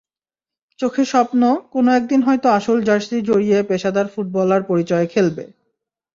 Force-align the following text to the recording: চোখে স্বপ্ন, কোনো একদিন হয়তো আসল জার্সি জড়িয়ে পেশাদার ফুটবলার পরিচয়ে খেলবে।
চোখে 0.79 1.03
স্বপ্ন, 1.05 1.41
কোনো 1.73 1.89
একদিন 1.91 2.21
হয়তো 2.21 2.47
আসল 2.49 2.77
জার্সি 2.81 3.17
জড়িয়ে 3.21 3.57
পেশাদার 3.69 4.07
ফুটবলার 4.13 4.61
পরিচয়ে 4.63 5.05
খেলবে। 5.07 5.43